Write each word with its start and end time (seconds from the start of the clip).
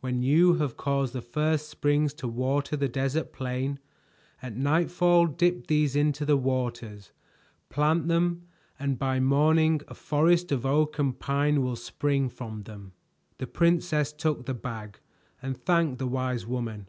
When 0.00 0.22
you 0.22 0.54
have 0.54 0.78
caused 0.78 1.12
the 1.12 1.20
first 1.20 1.68
springs 1.68 2.14
to 2.14 2.28
water 2.28 2.78
the 2.78 2.88
desert 2.88 3.30
plain, 3.30 3.78
at 4.40 4.56
nightfall 4.56 5.26
dip 5.26 5.66
these 5.66 5.94
into 5.94 6.24
the 6.24 6.38
waters, 6.38 7.12
plant 7.68 8.08
them 8.08 8.46
and 8.78 8.98
by 8.98 9.20
morning 9.20 9.82
a 9.86 9.94
forest 9.94 10.50
of 10.50 10.64
oak 10.64 10.98
and 10.98 11.18
pine 11.18 11.60
will 11.62 11.76
spring 11.76 12.30
from 12.30 12.62
them." 12.62 12.94
The 13.36 13.46
princess 13.48 14.14
took 14.14 14.46
the 14.46 14.54
bag 14.54 14.98
and 15.42 15.54
thanked 15.54 15.98
the 15.98 16.06
wise 16.08 16.46
woman. 16.46 16.88